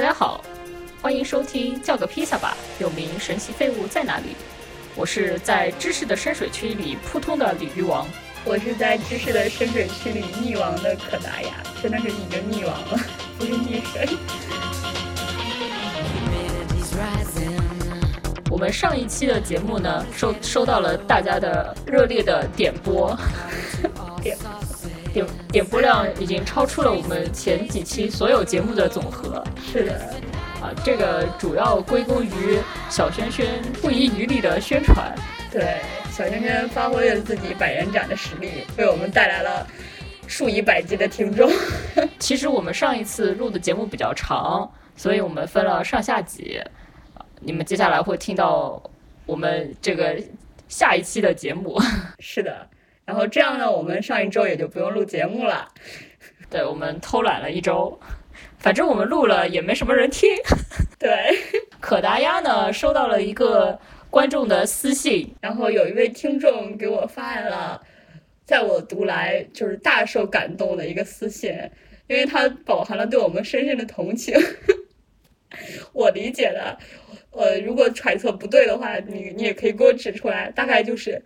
[0.00, 0.42] 大家好，
[1.02, 4.34] 欢迎收听叫个披萨吧，有名神奇废物在哪里？
[4.96, 8.08] 我是在知识的深水区里扑通的鲤鱼王，
[8.46, 11.50] 我是在知识的深水区里溺亡的可达鸭，
[11.82, 12.98] 真的是已经溺亡了，
[13.38, 14.08] 不是溺水。
[18.50, 23.14] 我们上一期的节目呢，收收到了大家的热烈的点播，
[24.22, 24.34] 点
[25.50, 29.44] 点点播量已经超出了我们前几期所有节目的总和。
[29.60, 29.94] 是的，
[30.62, 35.12] 啊，这个主要归功于小轩轩不遗余力的宣传。
[35.50, 35.80] 对，
[36.12, 39.66] 小轩轩发挥了自己百人斩的实力，为我们带来了
[40.28, 41.50] 数以百计的听众。
[42.20, 46.62] 其实我们上一次录的节目比较长，所以我们分了上下集。
[47.40, 48.80] 你们接下来会听到
[49.26, 50.16] 我们这个
[50.68, 51.76] 下一期的节目。
[52.20, 52.68] 是的，
[53.10, 55.66] 然后这样呢，我们上一周也就不用录节目了。
[56.48, 57.98] 对，我们偷懒了一周，
[58.60, 60.30] 反正我们录了也没什么人听。
[60.96, 61.36] 对，
[61.80, 63.76] 可达鸭呢收到了一个
[64.10, 67.82] 观众的私信，然后有一位听众给我发来了，
[68.44, 71.52] 在我读来就是大受感动的一个私信，
[72.06, 74.38] 因为它饱含了对我们深深的同情。
[75.92, 76.78] 我理解的。
[77.32, 80.48] 呃，如果揣测不对的话，你你也可以给我指出来。
[80.52, 81.20] 大概就是，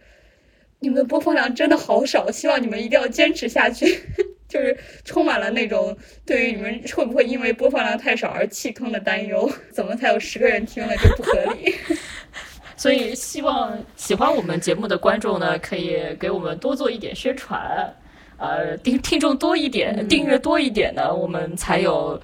[0.81, 3.99] 你们的播放量真的好少，希望你们一定要坚持下去。
[4.47, 9.51] 就是充满了那种对于你们会不会因为播放量太少而弃坑的担忧。
[9.73, 11.75] 怎么才有十个人听了，这不合理。
[12.77, 17.93] 所以希望喜欢我们节目的观众呢，可以给我们多做一点宣传，
[18.37, 22.21] 呃，听听众多一点，订阅多一点呢，我们才有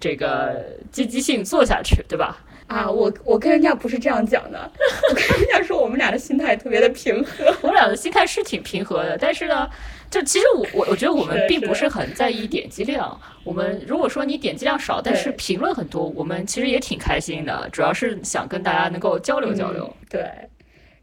[0.00, 2.42] 这个积极性做下去，对吧？
[2.66, 4.70] 啊，我我跟人家不是这样讲的，
[5.08, 9.68] 我跟人家说我们俩的心态特别的平和，我们俩的心态是挺平和的，但是呢，
[10.10, 19.94] 就其实我我我觉得我们并不是很在意点击量，我们如果说你点击量少，但是评论很多，我们其实也挺开心的，主要是想跟大家能够交流交流。
[20.10, 20.28] 对，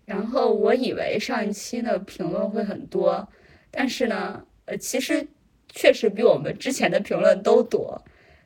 [0.03, 3.25] 然后我以为上一期的评论会很多，
[3.71, 5.25] 但是呢，呃，其实
[5.69, 7.99] 确实比我们之前的评论都多，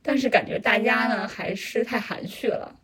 [0.04, 2.76] 但是感觉大家呢还是太含蓄了。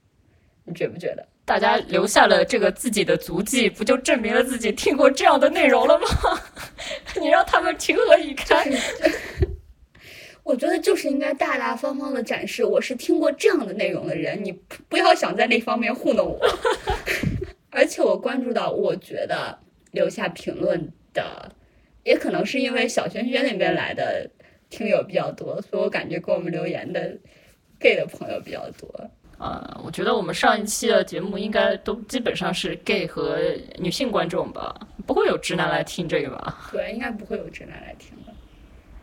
[0.65, 6.07] 你觉不觉得，大家留下了这个自己的足迹，不就证明了自己听过这样的内容了吗？
[7.19, 8.65] 你让他们情何以堪？
[10.43, 14.51] 我觉得就是应该大大方方的展示，我是听过这样的内容的人，你
[14.89, 16.39] 不要想在那方面糊弄我。
[17.71, 19.57] 而且我关注到，我觉得
[19.91, 21.51] 留下评论的，
[22.03, 24.29] 也可能是因为小轩轩那边来的
[24.69, 27.17] 听友比较多，所以我感觉给我们留言的
[27.79, 29.11] gay 的朋友比较多。
[29.43, 33.37] 呃，我觉得我们上一期的节目应该都基本上是 gay 和
[33.77, 34.73] 女性观众吧，
[35.05, 36.69] 不会有直男来听这个吧？
[36.71, 38.33] 对，应该不会有直男来听的。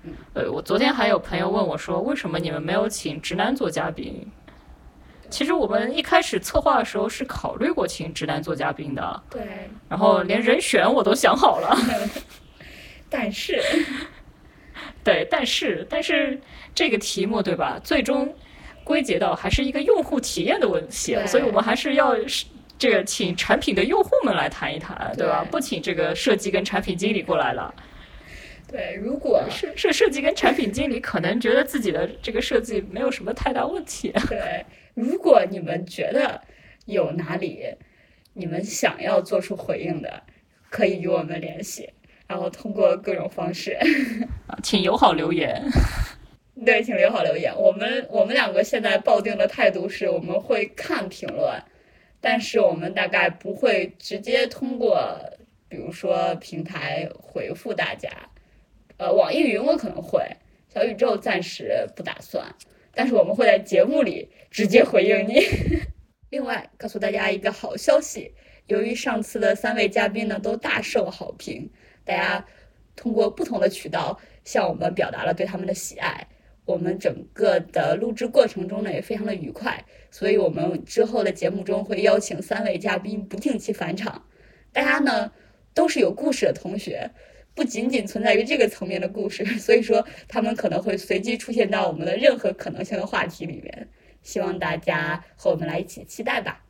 [0.04, 4.26] 嗯，呃，我昨天还有朋友问我说，为什么你们没有请直男做嘉宾？
[5.28, 9.22] 其实我们一开始策划的时候是考虑过请直男做嘉宾的。
[9.28, 9.42] 对。
[9.90, 11.76] 然后连人选我都想好了。
[13.10, 13.62] 但是，
[15.04, 16.40] 对，但是，但是
[16.74, 17.78] 这个题目对吧？
[17.84, 18.34] 最终。
[18.90, 22.16] 归结到还是一个用户体验的问题，所以我们还是要
[22.76, 25.46] 这个请产品的用户们来谈一谈，对吧？
[25.48, 27.72] 不请这个设计跟产品经理过来了。
[28.66, 34.12] 对，如果是是设计跟产品经理可能觉得自己的这个设计没有什么太大问题。
[34.28, 36.40] 对，如果你们觉得
[36.86, 37.64] 有哪里
[38.32, 40.22] 你们想要做出回应的，
[40.68, 41.88] 可以与我们联系，
[42.26, 43.78] 然后通过各种方式，
[44.64, 45.62] 请友好留言。
[46.65, 47.55] 对，请留好留言。
[47.56, 51.62] 我们我们两个现在抱定的态度是，我们会看评论，
[52.21, 55.19] 但是我们大概不会直接通过，
[55.69, 58.11] 比如说平台回复大家。
[58.99, 60.22] 呃，网易云我可能会，
[60.69, 62.55] 小宇宙暂时不打算，
[62.93, 65.41] 但是我们会在节目里直接回应你。
[66.28, 68.34] 另外，告诉大家一个好消息，
[68.67, 71.71] 由于上次的三位嘉宾呢都大受好评，
[72.05, 72.44] 大家
[72.94, 76.26] 通过不同的渠道向我们表达了对他们的喜爱。
[76.70, 84.25] 我们整个的录制过程中呢，也非常的愉快，所以我们之后的节目中会邀请三位嘉宾不定期返场。
[84.72, 85.32] 大家呢
[85.75, 87.11] 都是有故事的同学，
[87.55, 93.88] 不仅仅存在于这个层面的故事， 所以说他们可能会随机出现到我们的任何可能性的话题里面。
[94.22, 96.62] 希望大家和我们来一起期待吧。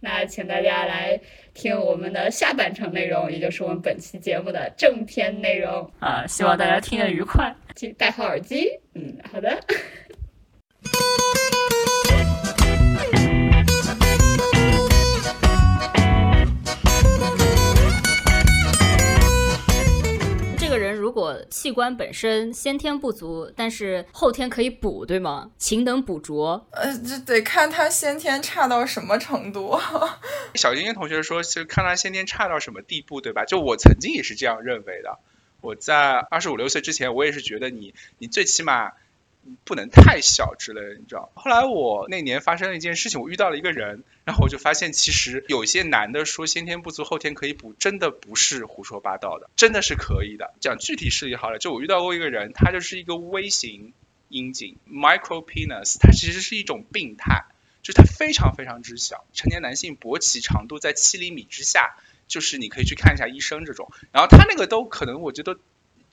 [0.00, 1.18] 那请大家来
[1.54, 6.26] 听我们的下半场内容，也就是我们本期节目的正片内容啊！
[6.26, 8.68] 希望大家听得愉快，请戴好耳机。
[8.94, 9.58] 嗯，好的。
[21.06, 25.52] 如果器官本身先天不足，但是后天可以补，对吗？
[25.56, 26.66] 勤能补拙。
[26.72, 29.78] 呃，这得看他先天差到什么程度。
[30.56, 33.44] 小晶晶同学说，是看他先天差到什么地步，对吧？
[33.44, 35.20] 就我曾经也是这样认为的。
[35.60, 38.90] 我在二十五六岁之前，我也是觉得你，你最起码。
[39.64, 41.30] 不能太小之类的，你知道。
[41.34, 50.54] 后来我那年发生了一件事情，我遇到了一个人，然后我就发现，其实有些男的说先天不足后天可以补，真的不是胡说八道的，真的是可以的。
[50.60, 53.92] 讲具体事例好了，就我遇到过一个人，他就是一个微型
[54.28, 57.46] 阴茎 （micro penis），它其实是一种病态，
[57.82, 59.24] 就是它非常非常之小。
[59.32, 61.96] 成年男性勃起长度在七厘米之下，
[62.28, 63.90] 就是你可以去看一下医生这种。
[64.12, 65.58] 然后他那个都可能，我觉得。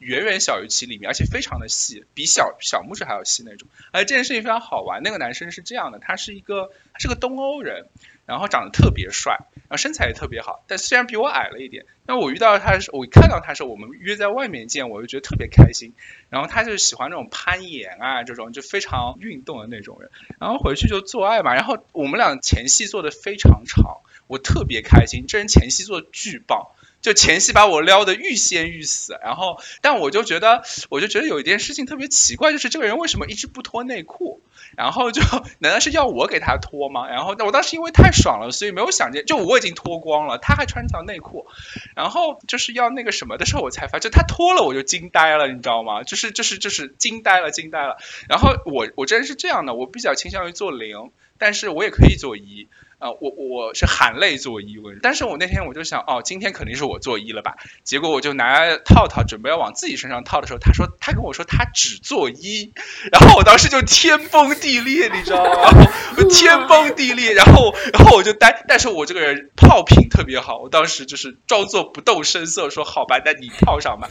[0.04, 3.68] 远远小于七厘米，而且非常的细，比小小拇指还要细那种。
[3.92, 7.88] 而这件事情非常好玩，那个男生是这样的，他是一个他是个东欧人，
[8.26, 11.86] 然后长得特别帅，然后身材也特别好，但虽然比我矮了一点。
[12.06, 15.94] 那我遇到他时，我看到他时，我们约在外面见，我就觉得特别开心。
[16.30, 20.12] 然后他就喜欢那种攀岩啊，这种就非常运动的那种人。
[20.38, 26.72] 然后回去就做爱嘛，然后我们俩前戏做的非常长，我特别开心，这人前戏做的巨棒。
[27.04, 34.42] 就前戏把我撩得欲仙欲死，然后，但我就觉得，我就觉得有一件事情特别奇怪，就是这个人为什么一直不脱内裤？
[34.78, 35.22] 然后就
[35.60, 37.08] 难道是要我给他脱吗？
[37.08, 41.46] 然后我当时因为太爽了，所以没有想见，就我已经脱光了，他还穿条内裤，
[41.94, 46.04] 然后就是要那个什么的时候，我才发，就他脱了我就惊呆了，你知道吗？
[46.04, 47.98] 就是就是就是惊呆了，惊呆了。
[48.30, 52.70] 然后我我这人是这样的，我比较倾向于做零，但是我也可以做一。
[53.04, 57.56] 啊，我我是含泪做一，但是我那天我就想，哦，今天肯定是我做一了吧？
[57.84, 62.72] 结果我就拿套套准备要往自己身上套的时候，他说，他跟我说他只做一，
[63.12, 65.86] 然后我当时就天崩地裂，你知道吗？
[66.30, 74.08] 天崩地裂，然后然后我就呆，但是我这个人炮品特别好，我当时就是装作不动声色说，好吧，那你套上吧。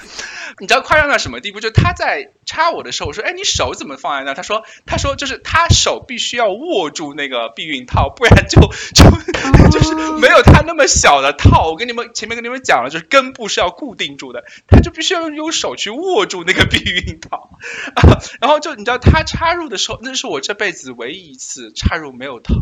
[0.58, 1.60] 你知道夸张到什么地步？
[1.60, 4.34] 就他在插我的时候，我说，哎，你手怎么放在那？
[4.34, 8.60] 他说，他说就是他手必须要握住那个避孕套，不然就。
[8.94, 9.04] 就
[9.70, 17.58] 就是没有它那么小的套，我跟你们前面跟你们讲了，就是根部是要固定住的，它就必须要用手去握住那个避孕套，
[18.40, 22.56] 然后就你知道它插入的时候，那是我这辈子唯一一次插入没有疼。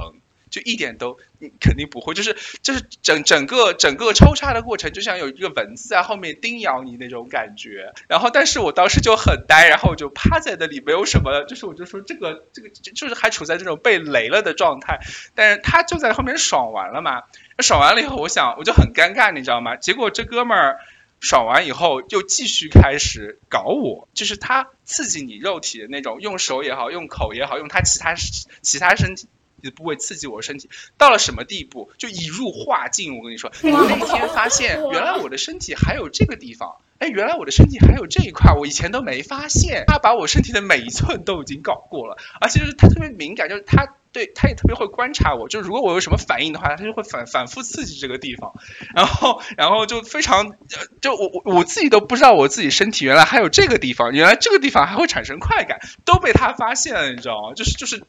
[0.50, 1.16] 就一点都，
[1.60, 7.92] 肯定不会，就是就是整整个整个抽插的过程，就像有一个蚊子在后面叮咬你那种感觉。
[8.08, 15.00] 然后，但是我当时就很呆，然后我就趴在那里，没有什么，就是我就说这个这个就是还处在这种被雷了的状态。
[15.34, 17.22] 但是他就在后面爽完了嘛，
[17.60, 19.76] 爽完了以后，我想我就很尴尬，你知道吗？
[19.76, 20.80] 结果这哥们儿
[21.20, 28.14] 爽完以后又继续开始搞我，就是他刺激你肉体的那种，用手也好，用口也好，用他其他
[28.62, 29.28] 其他身体。
[29.60, 30.68] 的部位刺激我身体
[30.98, 33.18] 到了什么地步，就已入化境。
[33.18, 39.84] 我跟你说，我那天发现，原来我的身体还有这个地方，哎，原来我的身体还有这一块，我以前都没发现。
[39.86, 48.52] 他把我身体的每一寸都已经搞过了，而且就是他特别敏感，就是他对他也特别会观察我，就如果我有什么反应的话，他就会反反复刺激这个地方，
[48.94, 50.52] 然后然后就非常，
[51.00, 57.54] 就我我我自己都不知道我自己身体原来还有这个地方，原来这个地方还会产生快感，都被他发现了，你知道吗？
[57.54, 58.02] 就是就是。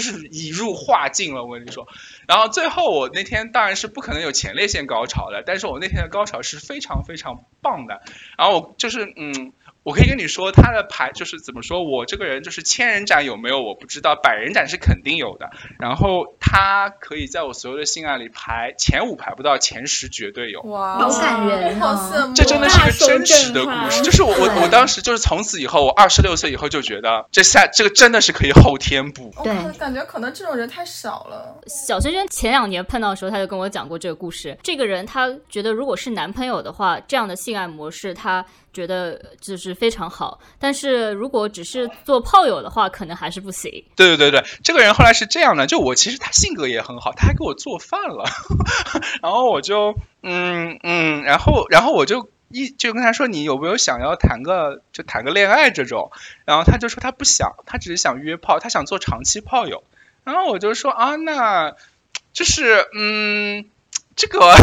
[0.00, 1.86] 就是已入化境了，我跟你说。
[2.26, 8.02] 然后最后我那天当然是不可能有前列腺高潮的，但是我那天的高潮是非常非常棒的。
[8.36, 9.52] 然后我就是嗯。
[9.82, 15.50] 我可以跟你说，他的牌就是怎么说，我这个人就是千人斩有没有我不知道，百人斩是肯定有的。
[15.78, 20.60] 然后他可以在我所有的性爱里排前五排不到，前十绝对有。
[20.62, 22.32] 哇，好感人啊！
[22.34, 29.32] 这真的是一个真实的故事，就是我我我当时就是从此以后，我二十六岁以后就觉得这下这个真的是可以后天补。
[29.42, 31.58] 对，感觉可能这种人太少了。
[31.66, 34.56] 小轩轩前两年碰到的时候，他就跟我讲过这个故事。
[34.62, 38.44] 这个人他觉得，如果是男朋友的话，这样的性爱模式他。
[38.72, 43.70] 觉得就是非常好，但是如果只是做炮友的话，可能还是不行。
[43.96, 48.24] 对对对对，这个人后来是这样的，就我其实他性格也很好，他还给我做饭了，
[49.22, 56.10] 然后我就嗯嗯，然后然后我就一就跟他说，你有没有想要谈个就谈个恋爱这种？
[56.44, 59.82] 然后他就说他不想，他只是想约炮，他想做长期炮友。
[60.22, 61.74] 然后我就说啊，那
[62.32, 63.64] 就是嗯，
[64.16, 64.54] 这个。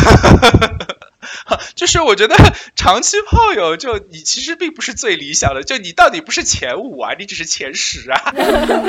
[1.75, 2.36] 就是我觉得
[2.75, 8.34] 长期炮友，就你其实并不是最理想的，就你到底不是前五啊，你只是前十啊。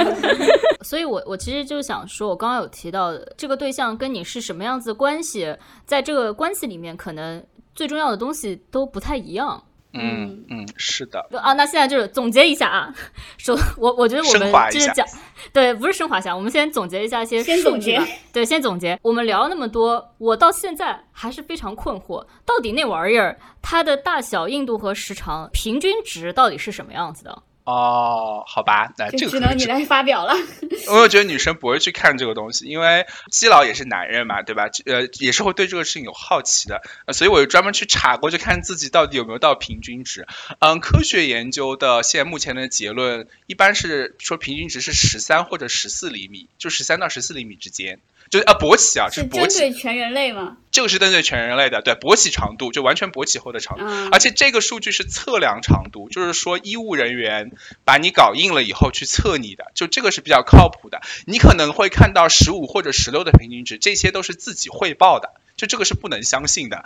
[0.83, 9.64] 所以我我其实就想说，我刚刚有提到这个对象跟你是什么样子的关系，在这个关系里面，可能最重要的东西都不太一样。
[9.95, 11.26] 嗯嗯，是的。
[11.40, 12.95] 啊，那现在就是总结一下啊，
[13.38, 15.07] 说，我我觉得我们就是讲，
[15.52, 17.99] 对，不是升华一下，我们先总结一下一些数据。
[18.33, 18.99] 对，先总结。
[19.02, 27.43] 我们聊了那么多，我到现在还是非常困惑，到底那玩意儿它的大小、硬度和时长平均值到底是什么样子的？
[27.69, 30.35] 哦，好吧，那这个只能你来发表了。
[30.89, 34.71] 我觉得女生不会去看这个东西，因为基佬也是男人嘛，对吧？
[34.87, 36.81] 呃，也是会对这个事情有好奇的，
[37.13, 40.27] 所以我就专门去查过，就看自己到底有没有到平均值。
[40.61, 47.99] 嗯，科学研究的现在目前的结论一般是说平均值是十三或者十四厘米，就十三到十四厘米之间。
[48.31, 50.59] 就啊，勃起啊，就是针对全人类吗？
[50.79, 57.51] 这个是针对全人类的，对勃起长度，就完全勃起后的长度，而且这个数据是测量长度，就是说医务人员
[57.85, 61.01] 把你搞硬了以后去测你的，就这个是比较靠谱的。
[61.27, 66.85] 你可能会看到十五或者十六的平均值，这些都是自己汇报的，就这个是不能相信的。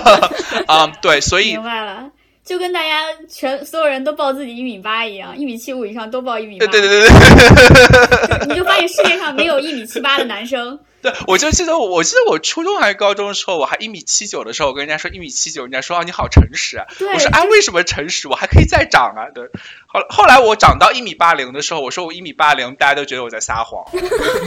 [0.66, 2.10] 啊，对，所以明白了。
[2.42, 6.66] 就跟大家全所有人都报自己一米八一样，一米七五以上都报一米八。
[6.68, 8.48] 对对对对。
[8.48, 10.80] 你就发现世界上没有一米七八的男生。
[11.02, 16.86] 对，我就记得我，我记得我初中还是高中的时候，我还一米七九的时候，我跟人家说一米七九，人家说啊你好诚实啊。
[17.14, 18.28] 我说啊为什么诚实？
[18.28, 19.30] 我还可以再长啊。
[19.34, 19.48] 对。
[19.86, 23.84] 后后来我长到一米八零的时候，我说我一米八零，大家都觉得我在撒谎。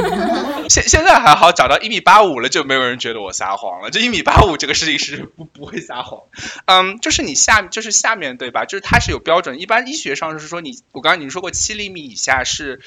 [0.69, 3.89] 现现在还好，长到一米八五了，就没有人觉得我撒谎了。
[3.89, 6.21] 就一米八五这个事情是不不会撒谎。
[6.65, 8.65] 嗯，就是你下就是下面对吧？
[8.65, 12.79] 就是它是有标准，一般医学上是说你，我刚刚你说过七厘米以下是。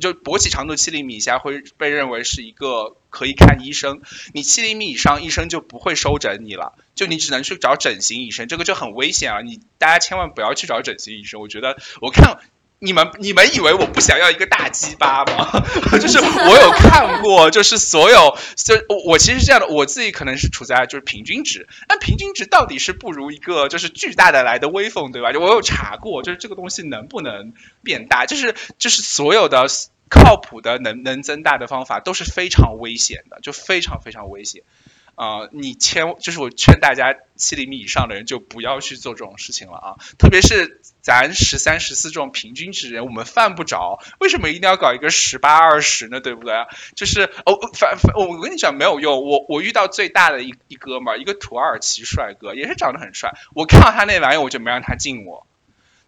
[0.00, 4.00] 就勃起长度七厘米以下会被认为是一个可以看医生，
[4.32, 9.40] 你七厘米以上医生就不会收诊你了，就你只能去找整形医生，这个就很危险啊！
[9.40, 12.38] 你大家千万不要去找整形医生，我觉得我看。
[12.80, 15.64] 你们你们以为我不想要一个大鸡巴吗？
[16.00, 25.32] 就是我有看过，就是所有就我其实是这样的，我自己可能是处在就是平均值，但平均值到底是不如一个就是巨大的来的威风，对吧？
[25.32, 29.66] 就我有查过，就是这个东西能不能变大，就是就是所有的
[30.08, 34.62] 靠谱的能能增大的方法都是非常危险的，就非常非常危险。
[35.18, 39.96] 啊，你千就是我劝大家七厘米以上的人就不要去做这种事情了啊！
[40.16, 43.98] 特别是咱十三、十四这种平均值人，我们犯不着。
[44.20, 46.20] 为什么一定要搞一个十八、二十呢？
[46.20, 46.54] 对不对？
[46.94, 49.24] 就是哦，反反，我跟你讲没有用。
[49.26, 53.32] 我我遇到最大的一一哥们儿，一个土耳其帅哥，也是长得很帅。
[53.54, 55.47] 我看到他那玩意儿，我就没让他进我。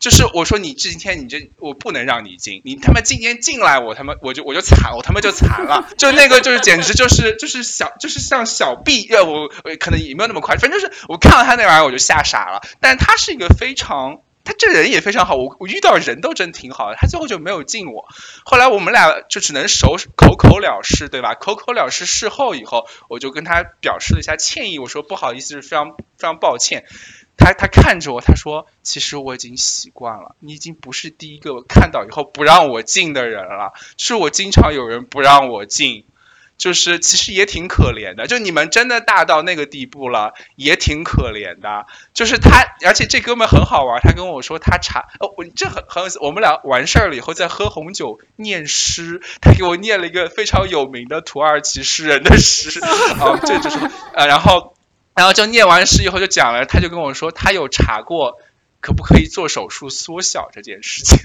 [0.01, 12.63] 就是我说你今天你这我不能让你进，你他妈今天进来我他妈我就我就惨我他妈就惨了，就那个就是简直就是就是小就是像小 B 呃我可能也没有那么快，反正就是我看到他那玩意儿我就吓傻了。
[12.81, 18.09] 但他是一个非常他这人也非常好，我我遇到人都真挺好的，他最后就没有进我。
[18.45, 21.35] 后来我们俩就只能手口口了事，对吧？
[21.35, 26.87] 口口了事，事后以后我就跟他表示了一下歉意，我说不好意思，是非常非常抱歉。
[27.41, 33.73] 他他看着我，他说：“其实我已经习惯了，你已经不是第一个看到以后不让我进的人了。
[33.97, 36.05] 是我经常有人不让我进，
[36.59, 38.27] 就是其实也挺可怜的。
[38.27, 41.87] 就你们真的大到那个地步了，也挺可怜的。
[42.13, 46.19] 就是他，而且这哥们很好玩，他跟我说他查哦，我这很很有意思。
[46.21, 52.79] 我们俩完事儿了以后在喝红酒念诗，他给我念了一个非常有名的土耳其诗人的诗
[53.19, 53.79] 啊，这就是
[54.13, 54.77] 呃，然后。”
[55.15, 58.39] 然后就念完诗以后就讲了，他就跟我说他有查过
[58.81, 61.19] 可不可以做手术缩小这件事情，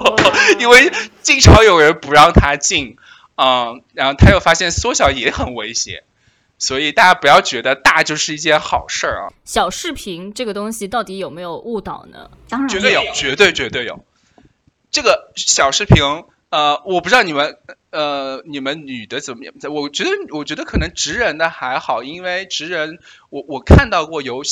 [0.58, 0.90] 因为
[1.22, 2.96] 经常有人不让他进，
[3.36, 6.04] 嗯，然后他又发现缩小也很危险，
[6.58, 9.32] 所以大家不要觉得大就是一件好事儿啊。
[9.44, 12.30] 小视频这个东西到底有没有误导呢？
[12.48, 14.04] 当然绝对有，绝对绝对有。
[14.90, 16.02] 这个小视频，
[16.48, 17.58] 呃，我不知道你们。
[17.94, 19.54] 呃，你们女的怎么样？
[19.72, 22.98] 我觉得，我觉得可能直人的还好，因为直人，
[23.30, 24.42] 我我看到过有，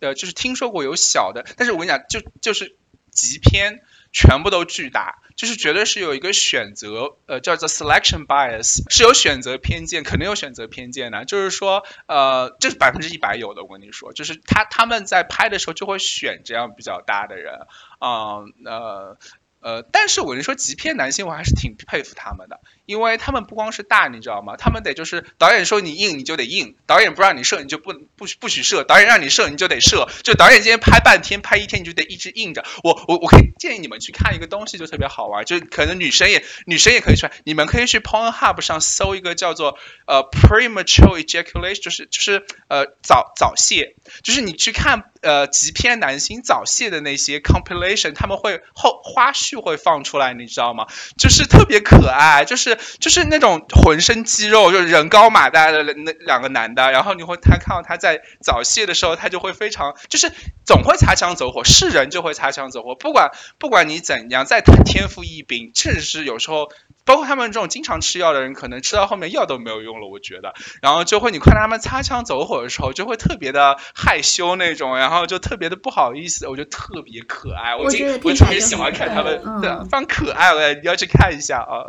[0.00, 2.74] 呃，就是听说过有小的，但是我跟你讲，就就是
[3.12, 17.60] 极偏，全部都巨大，就是绝对是有一个选择，呃，叫做 selection bias，是有选择偏见，肯定有选择偏见的，就是说，呃，这是百分之一百有的，我跟你说，就是他他们在拍的时候就会选这样比较大的人，
[18.00, 19.16] 啊，呃。
[19.60, 24.56] 呃，但是我就说，极片男性我还是挺佩服他们的，因为他们不光是大，你知道吗？
[24.56, 32.64] 他们得就是导演说你硬你就得硬，导演不让你射你就不不不许射，导演让你射你就得射，就导演今天拍半天拍一天你就得一直硬着。
[32.84, 50.86] 我我我可以建议你们去看一个东西，就特别好玩，就可能女生也女生也可以去，你们可以去 Pornhub 上搜一个叫做呃 premature ejaculation，就是就是呃早早泄，就是你去看呃极偏男性早泄的那些 compilation，他们会后花絮会放出来，你知道吗？
[51.16, 60.32] 就是特别可爱，就是就是那种浑身肌肉，就人高马大的那两个男的，然后你会他看到他在早泄的时候，他就会非常就是
[60.64, 66.70] 总会擦枪走火，是人就会擦枪走火，不管不管你怎样再天赋异禀，确实是有时候。
[67.04, 70.52] 包括他们这种经常吃药的人，可能吃到后面药都没有用了，我觉得。
[70.82, 77.74] 然后就会你看他们擦枪走火的时候，就会特别的害羞那种呀，然后就特别的不好意思，我觉得特别可爱。
[77.74, 77.90] 我我
[78.34, 81.86] 特别喜欢看他们，对，非常可爱，我你要去看一下啊。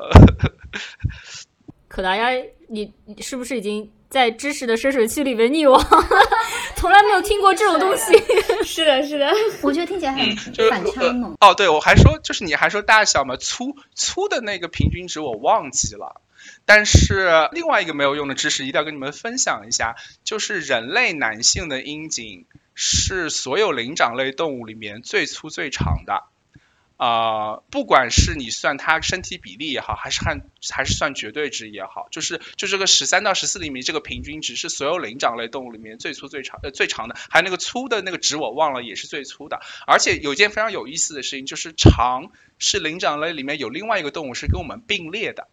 [1.89, 2.29] 可达鸭，
[2.69, 3.91] 你你是不是已经？
[4.09, 5.79] 在知识的深水区里面溺亡，
[6.75, 8.11] 从来没有听过这种东西。
[8.63, 10.35] 是的，是的， 我觉得听起来很
[10.67, 11.37] 反差萌。
[11.39, 16.21] 哦，对，我还说，就是你还说大小嘛，粗粗的那个平均值我忘记了。
[16.65, 22.47] 但是另外一个没有用的知识一定要跟你们分享一下，就是人类男性的阴茎
[22.81, 26.23] 是所有灵长类动物里面最粗最长的。
[26.95, 39.61] 啊，不管是你算它身体比例也好，还是看还是算绝对值也好，就是就这个十三到十四厘米这个平均值是所有灵长类动物里面最粗最长呃最长的，还有那个粗的那个值我忘了也是最粗的。
[39.87, 45.47] 而且有件非常有意思的事情，就是长是灵长类里面有另外一个动物是跟我们并列的，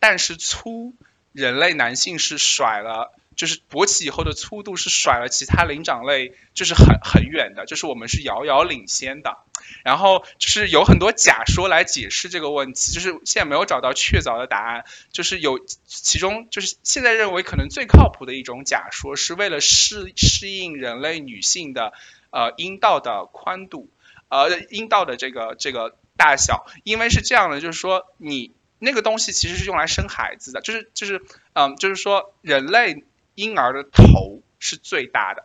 [0.00, 0.94] 但是粗
[1.32, 3.12] 人类男性是甩了。
[3.36, 9.38] 就是勃起以后的粗度是甩了其他灵长类，就是很很远的，就是我们是遥遥领先的。
[9.82, 14.84] 然后就是有很多假说来解释这个问题，就是现在没有找到确凿的答案。
[15.12, 21.92] 就是有其中就是现在认为可能最靠谱的一种假说，是为了适适应人类女性的
[22.30, 23.88] 呃阴道的宽度，
[24.28, 31.22] 呃阴道的这个这个大小，因为是这样的，就是说你那个东西其实是用来生孩子的，就是就是
[31.54, 33.02] 嗯，就是说人类。
[33.34, 35.44] 婴儿的头是最大的，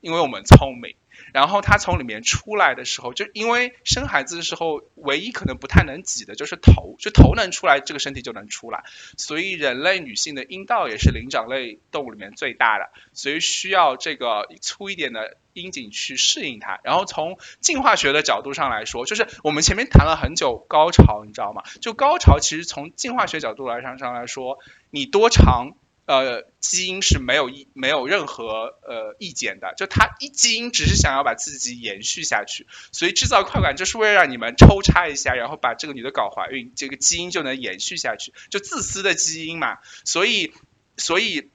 [0.00, 0.94] 因为我们聪明。
[1.32, 8.82] 然后他从里面出来的时候，就因为生孩子的时候，唯一可能不太能挤的就是头，就头能出来，这个身体就能出来。
[9.16, 16.80] 所以人类女性的阴道也是灵长类动物里面最大的，所以需要这个粗一点的阴茎去适应它。
[16.82, 21.62] 然后从进化学的角度上来说，就是我们前面谈了很久高潮，你知道吗？
[21.80, 24.58] 就高潮其实从进化学角度来上上来说，
[24.90, 25.72] 你多长？
[26.04, 40.52] 呃，基因是没有意没有任何呃意见的，就它一基因只是想要把自己延续下去，所以制造快感就是为了让你们抽插一下，然后把这个女的搞怀孕，这个基因就能延续下去，就自私的基因嘛，所以
[40.96, 41.50] 所以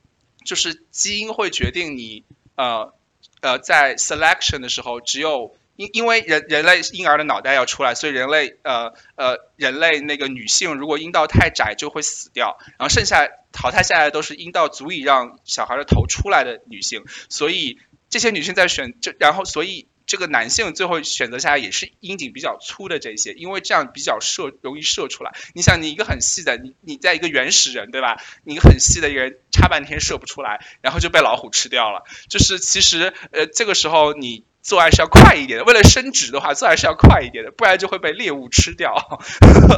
[0.46, 2.24] 就是基因会决定你
[2.56, 2.94] 呃
[3.42, 5.56] 呃在 selection 的时候只有。
[5.78, 25.36] 因因为人人类婴儿的脑袋要出来，所以人类呃呃人类那个女性如果阴道太窄就会死掉，然后剩下淘汰下来都是阴道足以让小孩的头出来的女性，所以这些女性在选就然后所以这个男性最后选择下来也是阴茎比较粗的这些，因为这样比较射容易射出来。
[25.54, 28.20] 你想你一个很细的你你在一个原始人对吧？
[28.44, 32.04] 你一个很细的一个人插半天射不出来，然后就被老虎吃掉了。
[32.30, 34.44] 就是其实呃这个时候你。
[34.68, 38.94] 做爱是要快一点的，为了生殖的话，做爱是要快一点的，不然就会被猎物吃掉，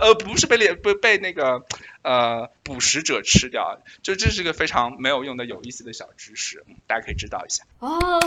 [0.02, 1.64] 呃，不是被猎被被那个
[2.02, 7.64] 呃捕食者吃掉，就这是个非常没有用的有意思的小知识，大家可以知道一下。
[7.78, 8.20] 哦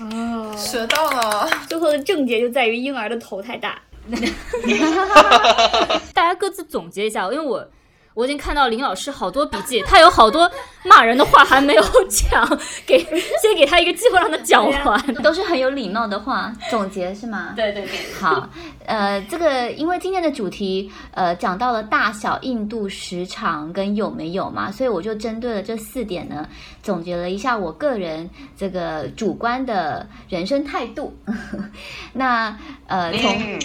[0.00, 1.46] 哦，学到了。
[1.68, 3.82] 最后的症结就在于婴儿的头太大。
[6.14, 7.70] 大家各自总结一下，因为我。
[8.14, 10.50] 我已经看到林老师好多笔记， 他有好多
[10.84, 12.46] 骂人的话还没有讲，
[12.86, 12.98] 给
[13.40, 17.52] 先给他一个机会让他讲完，都是很有礼貌的话总结是吗？
[17.56, 17.98] 对对对。
[18.20, 18.48] 好，
[18.84, 26.46] 呃，这个因为今天的主题呃讲到了大小、硬度、时长跟有没有嘛，所以我就针对了这四点呢，
[26.82, 31.16] 总结了一下我个人这个主观的人生态度。
[32.12, 33.58] 那呃从。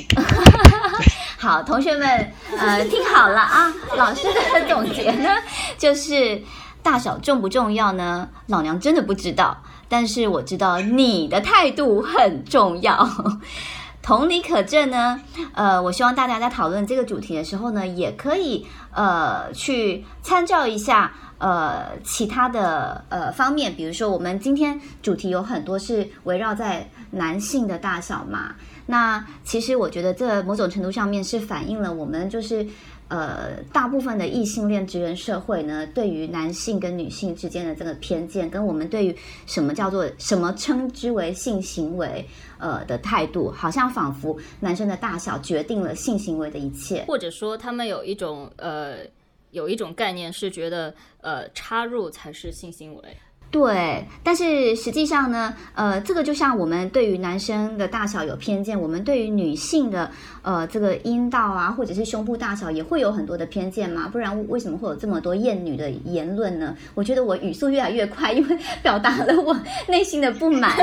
[1.39, 5.29] 好，同学们，呃，听好了啊，老师的总结呢，
[5.77, 6.41] 就是
[6.81, 8.27] 大小重不重要呢？
[8.47, 9.55] 老娘真的不知道，
[9.87, 13.07] 但是我知道你的态度很重要。
[14.01, 15.21] 同理可证呢，
[15.53, 28.55] 呃，我希望大家在讨论这个主题的时候呢，也可以呃去参照一下呃其他的呃方面，比如说我们今天主题有很多是围绕在男性的大小嘛。
[28.89, 32.65] 那其实我觉得，这某种程度上面是反映了我们就是，
[33.09, 42.25] 呃，大部分的异性恋直人社会呢，对于男性跟女性之间的这个偏见，跟我们对于什么叫做什么称之为性行为，
[42.59, 48.99] 呃的态度，好像仿佛男生的大小决定了性行为的一切，或者说他们有一种呃
[49.51, 53.03] 有一种概念是觉得呃插入才是性行为。
[53.49, 66.75] 对，但是实际上呢，呃，这个就像我们对于男生的大小有偏见，我们对于女性的呃这个阴道啊，或者是胸部大小也会有很多的偏见嘛，不然为什么会有这么多厌女的言论呢？
[66.93, 69.57] 我觉得我语速越来越快，因为 表达了我
[69.87, 70.75] 内心的不满。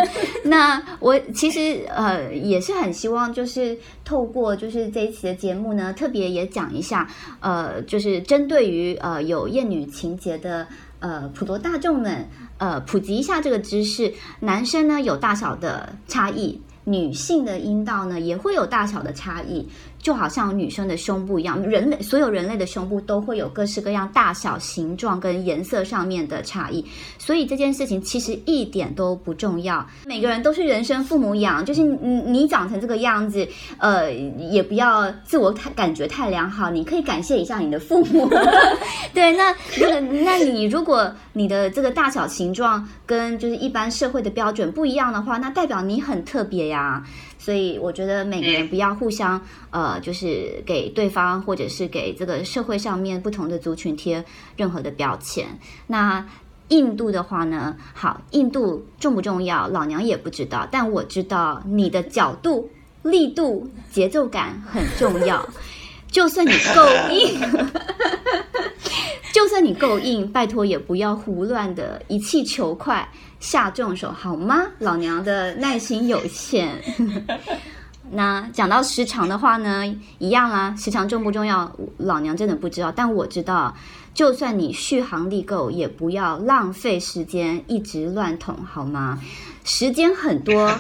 [0.43, 7.07] 那我其实呃也是很希望，就是透过就是这一期的节目呢，特别也讲一下，
[7.41, 10.67] 呃，就是针对于呃有厌女情节的。
[11.01, 12.27] 呃，普罗大众们，
[12.65, 14.15] 呃，普及一下这个知识。
[14.41, 19.69] 男生呢有大小的差异，女性的阴道呢也会有大小的差异。
[20.05, 26.85] 就好像女生的胸部一样，人类所有人类的胸部都会有各式各样大小、形状跟颜色上面的差异，
[27.19, 29.85] 所以这件事情其实一点都不重要。
[30.05, 38.29] 每个人都是人生父母养，就是你你长成这个样子，呃，也不要自我太感觉太良好，你可以感谢一下你的父母。
[39.15, 47.03] 对，那那那你如果你的这个大小形状跟就是一般社会的标准不一样的话，那代表你很特别呀。
[47.45, 54.25] 所以我觉得每个人不要互相呃，就是给对方或者是给这个社会上面不同的族群贴
[54.57, 55.47] 任何的标签。
[55.87, 56.27] 那
[56.69, 59.69] 印度的话呢，好，印度重不重要？
[59.69, 62.71] 老娘也不知道，但我知道你的角度、
[63.03, 65.47] 力度、节奏感很重要。
[66.11, 67.39] 就算你够硬，
[69.35, 73.07] 就算你够硬，拜托也不要胡乱的一气求快。
[73.45, 74.65] 下重手好吗？
[74.79, 76.83] 老娘的耐心有限。
[78.11, 79.83] 那讲到时长的话呢，
[80.19, 81.71] 一样啊，时长重不重要？
[81.97, 83.75] 老娘真的不知道，但我知道，
[84.13, 89.19] 就算你续航力够，也不要浪费时间一直乱捅好吗？
[89.65, 90.71] 时间很多，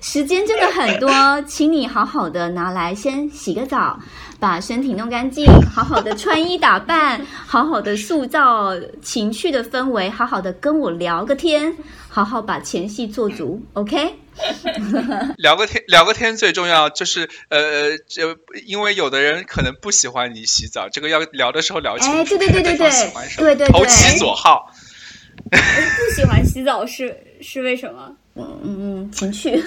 [0.00, 1.10] 时间真的很多，
[1.42, 3.98] 请你好好的拿来先洗个澡。
[4.38, 8.70] 把身体弄干净，好好的穿衣打扮，好好的塑造
[9.02, 11.76] 情趣的氛围，好好的跟我聊个天，
[12.08, 14.14] 好好把前戏做足，OK？
[15.38, 22.18] 聊个天，聊个天最重要，就是呃，就因为有的人可能不喜欢你洗澡，这个要聊的时候聊清楚。
[22.18, 22.90] 哎，对对对对对，
[23.36, 24.72] 对对对，投其所好。
[25.50, 28.14] 不喜欢洗澡是是为什么？
[28.34, 29.60] 嗯嗯嗯，情趣。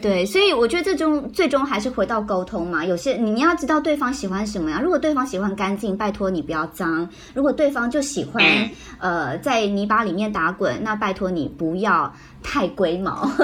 [0.00, 2.84] 对，所以我觉得最终最终还是回到沟通嘛。
[2.84, 4.80] 有些你要知道对方喜欢什么呀。
[4.82, 8.44] 如果对方喜欢干净，拜托你不要脏；如果对方就喜欢
[8.98, 13.30] 呃在泥巴里面打滚，那拜托你不要太龟毛。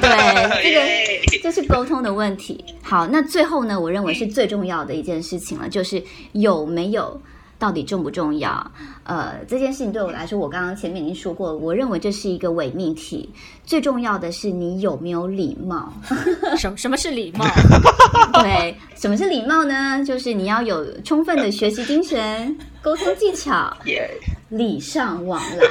[0.00, 2.64] 对，这个就是沟通的问题。
[2.82, 7.20] 好，那最后呢，我认为是最重要的一件事情了，就是有没有。
[7.60, 8.68] 到底重不重要？
[9.04, 13.28] 呃，这件事情对我来说，我刚刚前面已经说过了，我认为这是一个伪命题。
[13.64, 15.92] 最重要的是你有没有礼貌。
[16.56, 17.44] 什什么是礼貌？
[18.42, 20.02] 对，什么是礼貌呢？
[20.04, 23.76] 就是你要有充分的学习精神、沟通技巧、
[24.48, 25.66] 礼尚往来。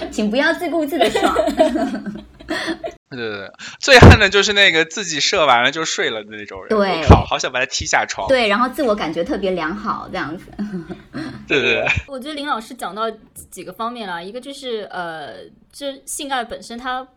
[0.10, 1.34] 请不要自顾自的爽。
[3.10, 6.68] 对对对，最恨的就是那个自己射完了就睡了的那种人。
[6.68, 8.28] 对，靠，好想把他踢下床。
[8.28, 10.44] 对，然后自我感觉特别良好，这样子。
[11.48, 11.86] 对对对。
[12.06, 13.10] 我觉得林老师讲到
[13.50, 15.36] 几个方面了，一个就是呃，
[15.72, 17.08] 这性爱本身它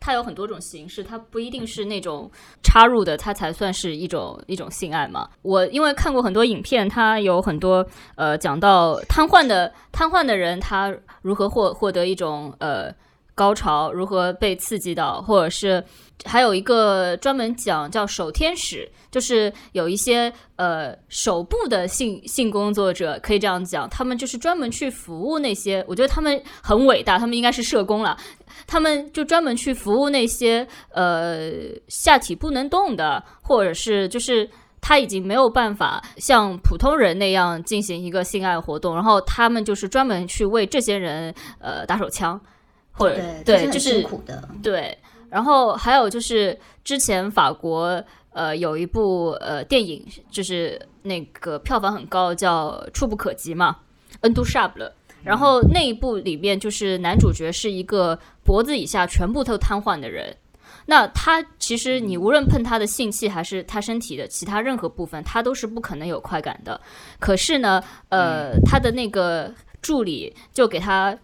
[0.00, 2.30] 它有很多种形式，它不一定是那种
[2.62, 5.28] 插入的，它才算是一种一种性爱嘛。
[5.42, 12.90] 我因为看过很多影片，它有很多呃讲到瘫痪的瘫痪的人，他如何获获得一种呃。
[13.36, 15.84] 高潮如何被刺激到，或者是
[16.24, 28.16] 还有一个专门讲叫守天使，就是有一些呃手部的性性工作者，可以这样讲，他们就是专门去服务那些，我觉得他们很伟大，他们应该是社工了，
[28.66, 31.52] 他们就专门去服务那些呃
[31.88, 34.48] 下体不能动的，或者是就是
[34.80, 42.40] 他已经没有办法像普通人那样进行一个性爱活动，然后他们就是专门去为这些人呃打手枪。
[42.96, 44.06] 或者对，就是
[44.62, 44.96] 对，
[45.28, 53.76] 然后还有就是之前法国呃有一部呃电影，就是那个票房很高，叫《触不可及》嘛，
[54.22, 54.86] 《恩都沙布勒》。
[55.22, 60.34] 然后那一部里面就是男主角是一个脖子以下全部都瘫痪的人，
[60.86, 66.80] 那他其实你无论碰他的性器还是他身体的其他任何部分，他都是不可能有快感的。
[67.18, 71.16] 可是呢，呃，他的那个助理就给他。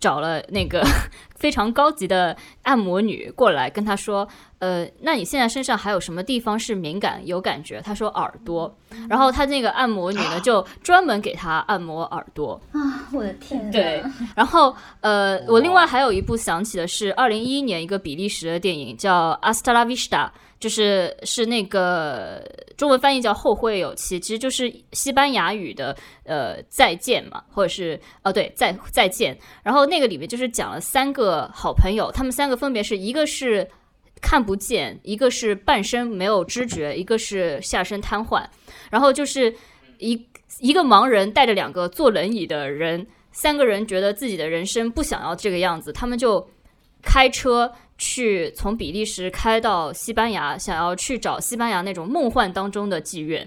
[0.00, 0.82] 找了那个
[1.36, 4.26] 非常高级的按摩女过来跟他说，
[4.58, 7.80] 呃，那你现在身上还有什么地方是敏感有感觉？
[7.82, 8.74] 他说耳朵，
[9.08, 12.60] 然后他那个按摩女呢就专门给他按摩耳朵。
[12.72, 13.70] 啊，我的天！
[13.70, 14.02] 对，
[14.34, 20.26] 然后呃，我另外还有一部想起的是二零一一年一个比利时的电影叫《Hasta la Vista》，
[20.60, 22.40] 就是是那个
[22.76, 29.36] 中文翻译叫《后会有期》，其实就是西班牙语的呃再见嘛，或者是哦对再再见。
[29.64, 33.66] 然后那个里面就是讲了三个好朋友，他们三个分别是一个是
[34.20, 38.44] 看不见，一个是半身没有知觉，一个是下身瘫痪。
[38.90, 39.52] 然后就是
[39.98, 40.12] 一
[40.60, 46.46] 一个盲人带着两个坐轮椅的人，三个人觉得自己的人生不想要这个样子，他们就
[47.02, 53.46] 开车去从比利时开到西班牙，想要去找西班牙那种梦幻当中的妓院。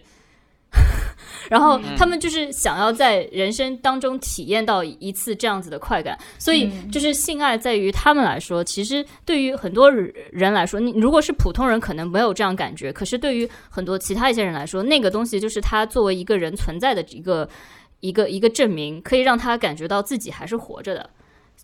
[1.49, 17.47] 然后他们就是想要在人生当中体验到一次这样子的快感，所以就是性爱在于他们来说，其实对于很多人来说，你如果是普通人可能没有这样感觉，可是对于很多其他一些人来说，那个东西就是他作为一个人存在的一个
[17.99, 21.07] 一个一个证明，可以让他感觉到自己还是活着的，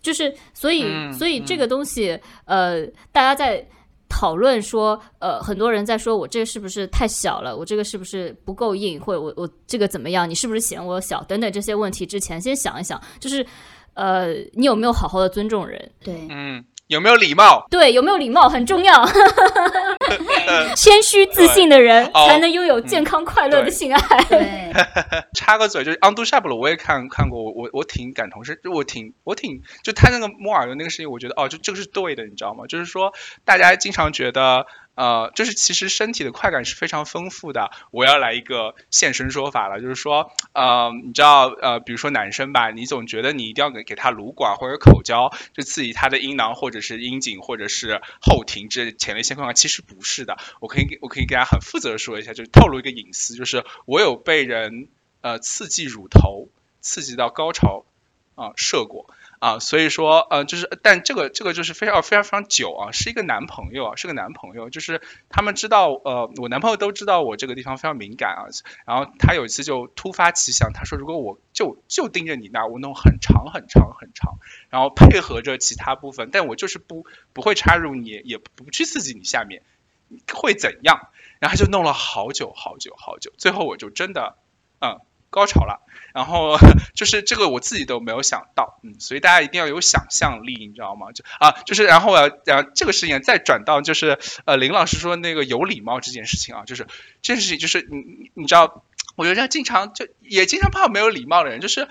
[0.00, 3.66] 就是所以嗯所以这个东西呃，大家在。
[4.12, 13.46] 讨论说，呃，很多人在说我这个是不是太小了，我这个是不是不够硬，或者我我这个怎么样，你是不是嫌我小等等这些问题之前，先想一想，就是，
[13.94, 15.90] 呃，你有没有好好的尊重人？
[16.02, 17.64] 对，嗯，有没有礼貌？
[17.70, 19.06] 对，有没有礼貌很重要。
[20.74, 24.24] 谦虚自信的人哦才能拥有健康快乐的性爱。
[24.24, 24.72] 对，
[25.32, 32.64] 插个嘴，就是 Undoable，》，我也看看过，我我我挺感同身，就我挺我挺，就他那个摸耳朵那个事情，我觉得哦，就这个是对的，你知道吗？
[32.66, 34.66] 就是说，大家经常觉得。
[34.94, 37.70] 呃，就是其实身体的快感是非常丰富的。
[37.90, 50.36] 我要来一个现身说法了，就是说，呃，你知道，呃，比如说男生吧，你总觉得你一定要给给他撸管或者口交，就刺激他的阴囊或者是阴茎或者是后庭这前列腺快感，其实不是的。
[50.60, 54.88] 我可以给我可以给大家很负责的说一下，就是透露一个隐私，就是我有被人
[55.22, 56.48] 呃刺激乳头，
[56.80, 57.84] 刺激到高潮
[58.34, 59.08] 啊、射过
[59.40, 65.00] 啊，所以说呃就是，但这个这个就是非常非常非常久啊，是一个男朋友啊，是个男朋友，就是
[65.30, 68.44] 他们知道呃我男朋友都知道我这个地方非常敏感啊，
[68.86, 79.62] 然后他有一次就突发奇想，他说如果我就就盯着你那，我弄很长很长很长，然后配合着其他部分，但我就是不不会插入你，也不去刺激你下面，
[80.34, 81.08] 会怎样？
[81.38, 84.36] 然后就弄了好久好久好久，最后我就真的
[84.80, 85.86] 嗯高潮了。
[86.12, 86.58] 然后
[86.92, 91.12] 就是这个我自己都没有想到，嗯，所以大家一定要有想象力，你知道吗？
[91.12, 96.88] 就啊，就是然后我要讲这个事情再转到就是呃林老师说那个有礼貌这件事情啊，就是
[97.22, 98.82] 这件事情就是你你你知道，
[99.14, 101.86] 我觉得经常就也经常碰到没有礼貌的人，就是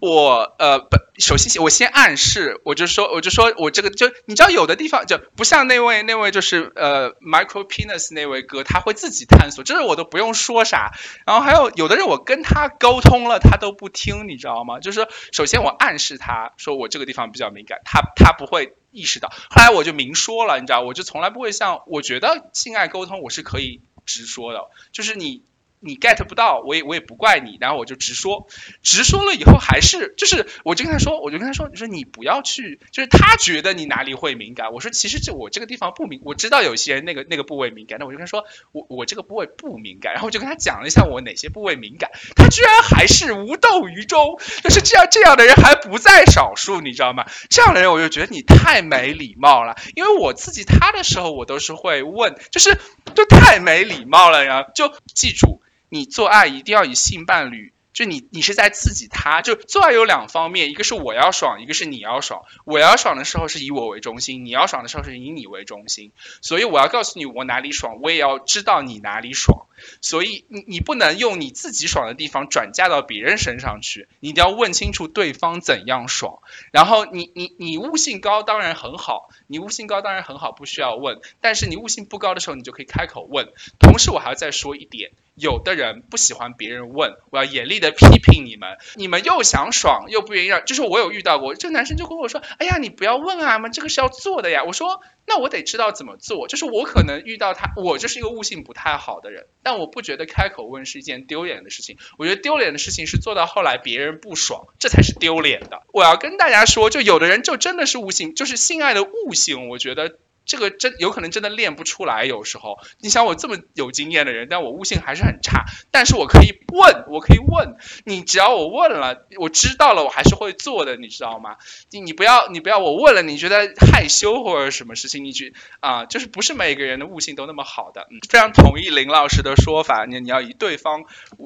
[0.00, 10.92] 我呃不首先我先暗示，我就说我就说我这个就你知道有的地方就不像那位那位就是呃 micro penis 那位哥，他会自己探索，这是我都不用说啥。
[11.26, 14.80] 然后还有有的人我跟他沟通了，他都不听，你知道吗？
[14.80, 19.28] 就是首先我暗示他说我这个地方比较敏感，他他不会意识到。
[19.28, 24.60] 后来我就明说了，你知道，我就从来不会像我觉得性爱沟通我是可以直说的，
[24.92, 25.42] 就是你。
[25.80, 28.46] 你 get 不到，我也我也不怪你，然后我就直说，
[28.82, 47.24] 直说了以后还是就是，我就跟他说，我就跟他说，你说你不要去，就是他觉得你哪里会敏感，我说其实这我这个地方不敏，我知道有些人那个那个部位敏感，那我就跟他说，我我这个部位不敏感，然后我就跟他讲了一下我哪些部位敏感，他居然还是无动于衷，就是这样这样的人还不在少数，你知道吗？
[47.48, 52.78] 这样的人我就觉得你太没礼貌了，因为我自己他的时候我都是会问，就是
[53.14, 55.62] 就太没礼貌了呀，就记住。
[55.90, 62.44] 你做爱一定要以性伴侣，就你你是在刺激他，就做爱有两方面，一个是我要爽，一个是你要爽。
[62.64, 66.12] 我要爽的时候是以我为中心，你要爽的时候是以你为中心。
[66.40, 69.66] 所以我要告诉你我哪里爽，我也要知道你哪里爽。
[70.02, 76.40] 所以你你不能用你自己爽的地方转嫁到别人身上去，你一定要问清楚对方怎样爽。
[76.70, 81.20] 然后你你你悟性高当然很好，你悟性高当然很好，不需要问。
[81.40, 83.48] 但是你悟性不高的时候，你就可以开口问。
[83.78, 85.12] 同时我还要再说一点。
[85.34, 88.76] 有的人不喜欢别人问，我要严厉的批评你们。
[88.94, 101.96] 你们又想爽又不愿意让，就是我有遇到过，这个男生就跟我说：“哎呀，你不要问啊嘛，这个是要做的呀。”我说：“那我得知道怎么做。”就是我可能遇到他，我就是一个悟性不太好的人，但我不觉得开口问是一件丢脸的事情。
[102.18, 105.82] 我觉得丢脸的事情是做到后来别人不爽，这才是丢脸的。
[105.92, 110.18] 我要跟大家说，就有的人就真的是悟性，就是性爱的悟性，我觉得。
[110.50, 112.24] 这个真有可能真的练不出来。
[112.24, 115.64] 有时候，你想我这么有经验的人，但我悟性还是很差。
[115.92, 121.54] 但是我可以问，我可以问你，只要我问了，我知道了，我还是会做的，你知道吗？
[121.92, 128.08] 你你不要你不要我问了，你觉得害羞或者什么事情，你去啊，就是不是每个人的悟性都那么好的。
[128.10, 131.04] 嗯，非常同意林老师的说法，你你要以对方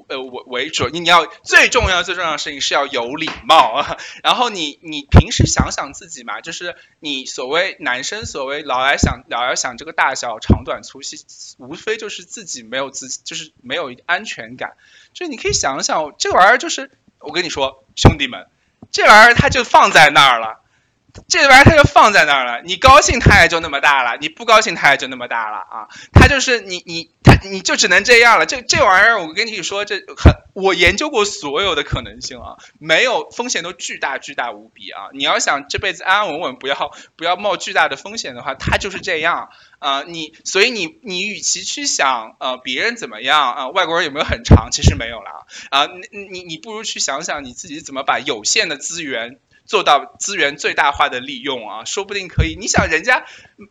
[0.08, 3.98] 呃为为准，你你要最重要最重要的事情是要有礼貌啊。
[4.24, 11.24] 然后你你平时想想自己嘛，就是你所谓男生所谓老来想老要想这个大小长短粗细，
[11.58, 14.76] 无非就是自己没有自就是没有安全感。
[15.12, 18.48] 就是你可以想想，这玩意儿就是我跟你说，兄弟们，
[18.90, 20.60] 这玩意儿它就放在那儿了。
[21.28, 25.88] 这玩意儿它就放在那儿了，你高兴它也就那么大了，你不高兴它也就那么大了啊！
[26.12, 28.46] 它就是你你它你就只能这样了。
[28.46, 35.10] 这这玩意儿我跟你说，这很我研究过所有的可能性啊，没有风险都巨大巨大无比啊！
[35.12, 40.02] 你要想这辈子安安稳稳，不要不要冒巨大的风险的话，它就是这样啊！
[40.02, 45.86] 你所以你你与其去想呃别人怎么样啊，外国人有没有很长，其实没有了啊！
[46.10, 49.38] 你你你不如去想想你自己怎么把有限的资源。
[49.66, 52.56] 做到资源最大化的利用啊，说不定可以。
[52.58, 53.24] 你想，人家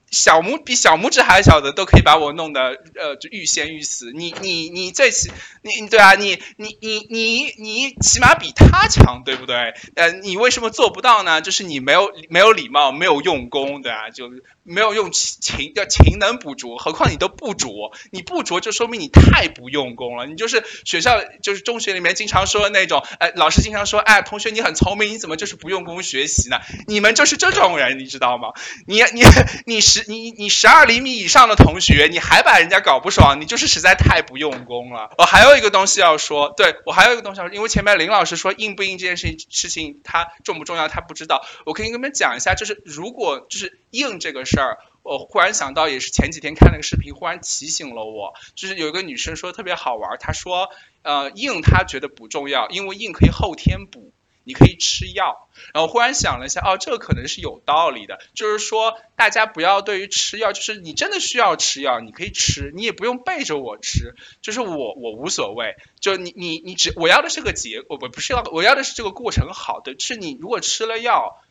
[0.10, 4.12] 小拇比小拇指还小的都可以把我弄得呃就欲仙欲死。
[4.12, 9.74] 你你你最起你对啊，你你你你你起码比他强，对不对？
[9.96, 11.42] 呃，你为什么做不到呢？
[11.42, 16.78] 就是你没有没有礼貌，没有用功，对啊，就是没有用勤叫勤能补拙。
[16.78, 20.26] 何况你都不拙，你不拙就说明你太不用功了。
[20.26, 25.84] 你就是学校就是中学里面经常说的那种，哎，老师经常说，哎，同学你很聪明，你怎么就是不用？
[25.84, 26.62] 功学习呢？
[26.88, 28.54] 你们就 是这种人，你知道吗？
[28.88, 29.22] 你你
[29.66, 35.10] 你十你你十二厘米以上的同学，你还把人家搞不爽，你就是实在太不用功了。
[35.18, 41.46] 我还有一个东西要说，对我还有一个东西要说，因为前面林老师说硬不硬这件事情事情，他重不重要，他不知道。
[41.66, 50.70] 我可以跟你们讲一下，就是如果就是硬这个事儿，我忽然想到，也是前几天看那个视频，忽然提醒了我，就是有一个女生说特别好玩，她说
[51.04, 54.12] 呃硬她觉得不重要，因为硬可以后天补。
[54.46, 71.42] 你可以吃药，然后忽然想了一下，哦，这个可能是有道理的，就是说大家不要对于吃药，就是你真的需要吃药，你可以吃，你也不用背着我吃，就是我我无所谓，就你你你只我要的是个结，我不不是要我要的是这个过程好的，是你如果吃了药。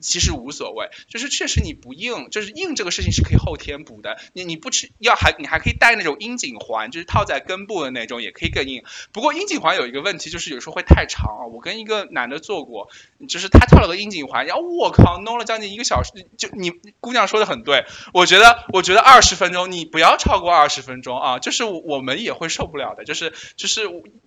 [0.00, 4.18] 其实无所谓，就是确实你不硬，就是硬这个事情是可以后天补的。
[4.32, 8.82] 你你不吃药还你还可以戴那种阴颈环，就是套在根部的那种，也可以更硬。
[9.12, 11.46] 不过阴颈环有一个问题，就是有时候会太长啊。
[11.46, 12.88] 我跟一个男的做过，
[13.28, 16.12] 就是他套了个阴颈环，然后我靠，弄了将近一个小时。
[16.36, 23.82] 就你姑娘说的很对，我觉得我觉得二十分钟你不要超过二十分钟啊，就是我们也会受不了的，就是就是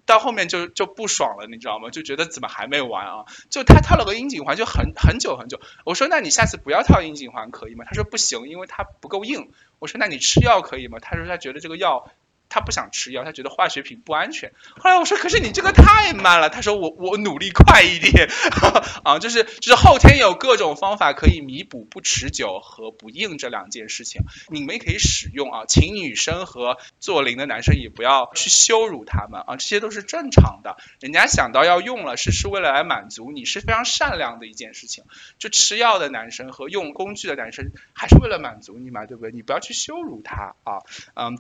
[0.06, 1.90] 到后面就就不爽了，你知道吗？
[1.90, 3.26] 就觉得怎么还没完啊？
[3.50, 5.59] 就他套了个阴颈环，就很很久很久。
[5.84, 7.86] 我说那你下次不要套阴茎环可以吗？
[7.86, 9.52] 他说不行，因为它不够硬。
[9.80, 11.00] 我说那你吃药可以吗？
[11.00, 12.12] 他说他觉得这个药。
[12.50, 14.52] 他不想吃药，他觉得化学品不安全。
[14.78, 16.50] 后来我说，可是你这个太慢了。
[16.50, 18.28] 他说我我努力快一点
[19.06, 25.66] 啊，就是就是后天有各种方法可以弥补不持久和不硬这两件事情，你们也可以使用啊。
[25.68, 30.78] 请女生和做零的男生也不要去羞辱他们啊，这些都是正常的。
[31.00, 35.04] 人家想到要用了，是是为了来满足你，是非常善良的一件事情。
[35.38, 39.32] 就吃药的男生和用工具的男生，还是为了满足你嘛，对不对？
[39.32, 40.80] 你不要去羞辱他啊，
[41.14, 41.38] 嗯。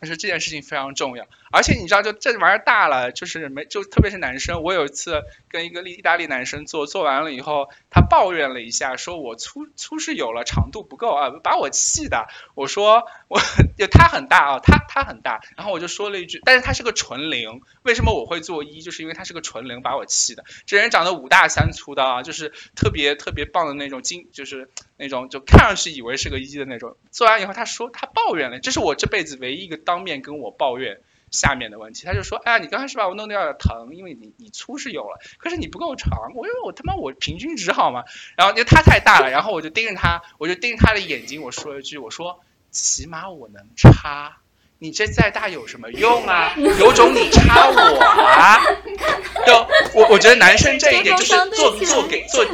[0.00, 4.62] 但是这件事情非常重要，而且你知道，就这玩意儿大了，就是没就特别是男生。
[4.62, 12.28] 我有一次跟一个意大利男生做，做完了以后，他抱怨了一下，说我粗粗是有了，长度不够啊，把我气的。
[12.54, 13.40] 我说我
[13.76, 18.80] 就他很大啊，他他很大，然后我就说了一句，但是他是个纯零，为什么我会做一？
[18.80, 20.44] 就是因为他是个纯零，把我气的。
[20.64, 26.96] 这人长得五大三粗的啊，就是特别特别棒的那种精，就是那种就看上去以为是个一的那种。
[27.10, 29.80] 做完以后，他说他抱怨了，这是我这辈子唯一一个。
[29.82, 36.10] 当面跟我抱怨下面的问题，他就说：“哎呀，你刚开始把我弄得有点疼，因为你你粗是有了，可是你不够长。
[36.34, 38.04] 我因为我他妈我平均值好吗？
[38.36, 44.36] 然后因为他太大了，然后我就盯着他，我就盯着他的眼睛，我说了一句：我说起码我能插，
[44.78, 46.54] 你这再大有什么用啊？
[46.56, 48.60] 有种你插我啊！
[49.46, 49.54] 就
[49.94, 52.44] 我我觉得男生这一点就是做做给做。”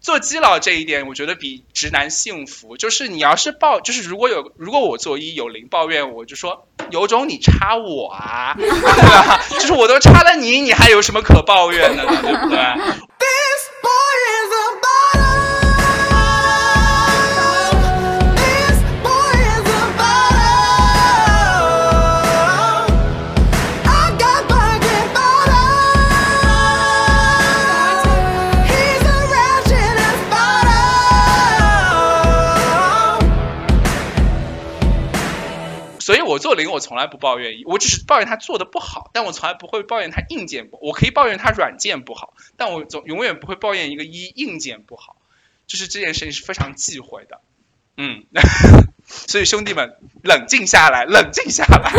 [0.00, 2.76] 做基佬这一点，我觉得比直男幸福。
[2.76, 9.40] 就是你要是抱，就是如果有如果我做一有零抱怨，我就说有种你插我啊， 对吧？
[9.50, 12.18] 就是我都插了你，你还有什么可抱怨的呢？
[12.22, 12.58] 对不对？
[36.40, 45.16] 做零，我从来不抱怨，我只是抱怨他做的不好，但我从来不会抱怨他硬件不，我可以抱怨他软件不好，但我总永远不会抱怨一个一硬件不好，
[45.68, 47.40] 就是这件事情是非常忌讳的，
[47.96, 48.24] 嗯，
[49.06, 49.92] 所以兄弟们
[50.24, 51.92] 冷静下来，冷静下来，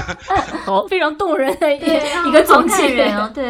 [0.64, 3.44] 好，非常动人的一个总结人哦，对，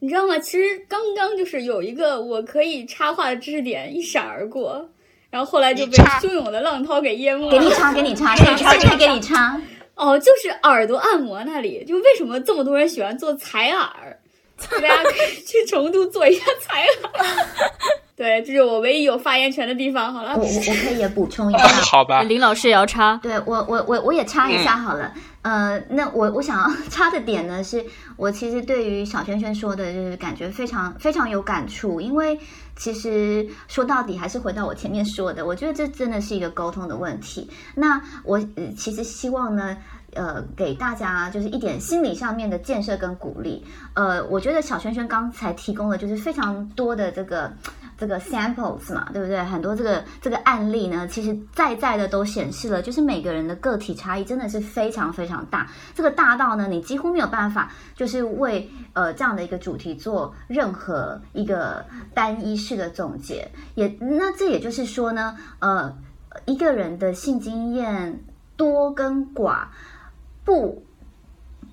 [0.00, 0.38] 你知道吗？
[0.38, 4.90] 其实刚刚就是有一个我可以插话的知识点一闪而过，
[5.30, 7.50] 然后后来就被汹涌的浪涛给淹没了。
[7.50, 9.60] 给你插，给你插，给你插， 给你插。
[9.98, 14.18] 哦，就是耳朵按摩那里，就为什么这么多人喜欢做采耳？
[14.70, 17.10] 大家可以去成都做一下采耳。
[18.16, 20.12] 对，这是我唯一有发言权的地方。
[20.12, 27.84] 好了我，我我可以也补充一下，好吧，林老师也要插，对我我我我也插一下好了，呃，那我我想要 插的点呢，是
[28.16, 32.36] 我其实对于小轩轩说的，就是感觉非常非常有感触，因为
[32.78, 37.50] 其实说到底还是回到我前面说的，我觉得这真的是一个沟通的问题。
[37.74, 39.76] 那我、呃、其实希望呢。
[40.14, 43.62] 呃，给大家就是一点心理上面的建设跟鼓励。
[43.92, 47.52] 呃，我觉得小轩轩刚才提供了就是非常多的这个
[47.98, 49.42] 这个 samples 嘛，对不对？
[49.42, 55.68] 很多这个这个案例呢，其实在在的都显示了，就是每个人的个体差异真的是非常非常大。
[55.94, 61.84] 这个大到呢，你几乎没有办法就是为呃这样的一个主题做任何一个
[62.14, 63.50] 单一式的总结。
[63.74, 65.94] 也那这也就是说呢，呃，
[66.46, 68.24] 一个人的性经验
[68.56, 69.66] 多跟寡。
[70.44, 70.82] 不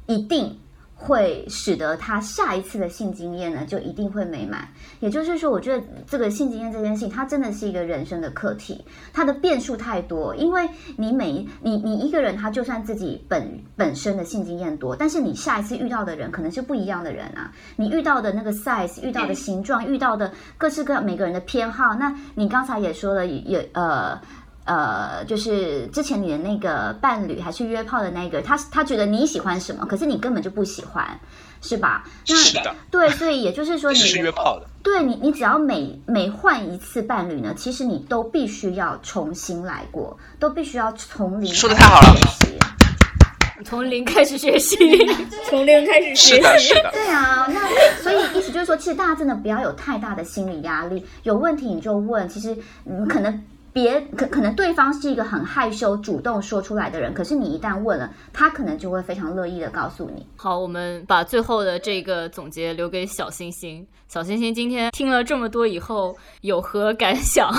[0.05, 0.59] 一定
[1.05, 4.67] 会使得他下一次的性经验呢就一定会美满。
[5.01, 8.83] 也就是说，我觉得这个性经验这件事情，它真的是一个人生的课题，
[9.13, 10.35] 它的变数太多。
[10.35, 17.51] 因为你每你你一个人，他就算自己本本身的性经验多，但是你下一次遇到的人可能是不一样的人啊。
[17.75, 24.19] 你遇到的那个 size，遇到的形状，遇到的各式各样每个人的偏好，那你刚才也说了，也呃。
[24.65, 31.19] 呃，就是之前你的那个伴侣还是约炮的那个，他他觉得你喜欢什么，可是你根本就不喜欢，
[31.61, 32.03] 是吧？
[32.27, 42.57] 那是的，对，所以也就是说 你，只是约炮的，对你，你只要每每换一次伴侣呢，其实你都必须要重新来过，都必须要从零说的太好了学习。
[43.63, 44.75] 从零开始学习。
[45.49, 46.67] 从零开始学是的，习。
[46.67, 52.27] 是的，对啊，那所以意思就是说，其实大家真的不要有太大的心理压力，有问题你就问。
[52.27, 53.41] 其实你，可能
[53.75, 60.25] 别可可能对方是一个很害羞、主动说出来的人，可是你一旦问了，他可能就会非常乐意的告诉你。
[60.37, 63.85] 好，我们把最后的这个总结留给小星星。
[64.07, 67.51] 小星星今天听了这么多以后，有何感想？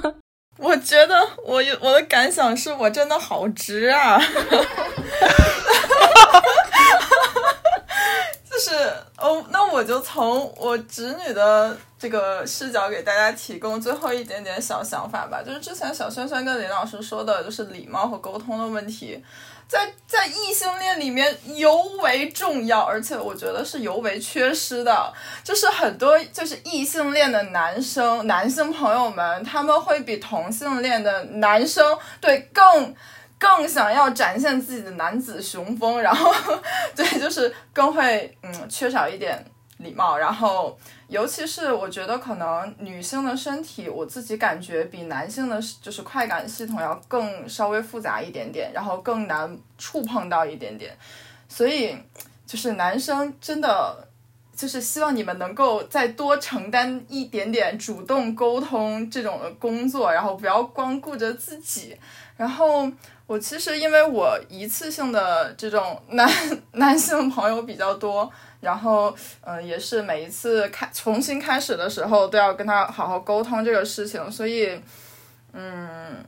[0.56, 1.14] 我觉得
[1.44, 4.18] 我有我的感想是我真的好直啊，
[8.68, 8.74] 是
[9.16, 15.42] 哦，那我就从我侄女的这个视角给大家提供最后一点点小想法吧。
[15.42, 19.24] 就是之前小轩轩跟林老师说的，就是礼貌和沟通的问题，
[19.66, 25.10] 在在异性恋里面尤为重要，而且我觉得是尤为缺失的。
[25.42, 32.94] 就是很多就是异性恋的男生男性朋友们，他们会比同性恋的男生对更。
[33.38, 36.32] 更想要展现自己的男子雄风，然后
[36.94, 39.44] 对，就是更会嗯缺少一点
[39.78, 40.76] 礼貌，然后
[41.06, 50.96] 尤其是我觉得可能女性的身体，我自己感觉比男性的就是快感系统要更稍微复杂一点点，然后更难触碰到一点点，
[51.48, 51.96] 所以
[52.44, 54.04] 就是男生真的。
[54.58, 61.96] 就是希望你们能够再多承担一点点主动沟通这种的工作，然后不要光顾着自己。
[62.36, 62.90] 然后
[63.28, 66.26] 我其实因为我一次性的这种 男
[66.72, 68.28] 男性朋友比较多，
[68.60, 74.80] 然后嗯、也是每一次开重新开始的时候都要跟他好好沟通这个事情，所以
[75.52, 76.24] 嗯，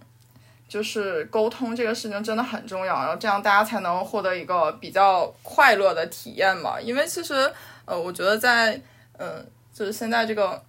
[0.68, 6.78] 就是沟通这个事情真的很重要，然后这样大家才能获得一个比较快乐的体验嘛。
[6.78, 7.50] 因为其实
[7.86, 8.78] 呃，我觉得在
[9.16, 9.42] 呃
[9.72, 10.62] 就是现在这个。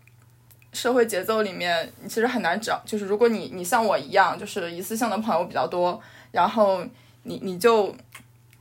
[0.74, 2.82] 社会节奏里面，你其实很难找。
[2.86, 6.02] 就是如果你你像我一样，就是一次性的朋友比较多，
[6.32, 6.84] 然后
[7.24, 7.96] 你你就，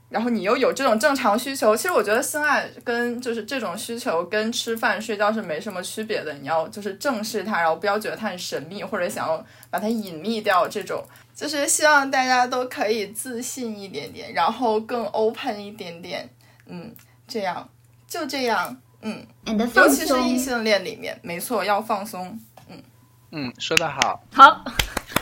[0.09, 6.33] 然后你又有这种正常需求，其实我觉得性爱跟就是这种需求跟吃饭睡觉是没什么区别的。
[6.33, 10.67] 你要就是正视它，然后不要觉得它很神秘，或者想要把它隐秘掉。
[10.67, 11.03] 这种
[11.33, 16.29] 就是希望大家都可以自信一点点，然后更 open 一点点。
[16.65, 16.93] 嗯，
[17.27, 17.67] 这样
[18.07, 18.77] 就这样。
[19.03, 20.37] 嗯尤放其是异。
[20.37, 22.39] 性恋里面，没错，要放松。
[23.31, 24.65] 嗯，说的好，好，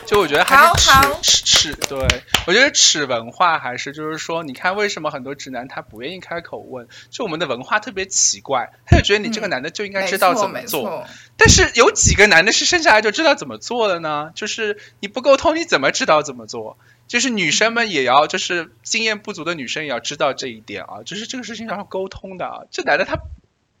[0.04, 1.98] 就我觉得还好是好耻耻耻，对
[2.46, 6.88] 我觉得耻文化还是就是说，你看为什么很多直男他不愿意开口问？
[7.10, 11.06] 就我们的文化特别奇怪，他就觉得你这个嗯男的就应该知道怎么做。
[11.36, 14.32] 但是有几个男的是生下来就知道怎么做的呢？
[14.34, 16.78] 就是你不沟通，你怎么知道怎么做？
[17.06, 22.62] 就是女生们也要，就是经验不足的女生也要知道这一点啊，就是这个事情是要沟通的啊。
[22.70, 23.18] 这男的他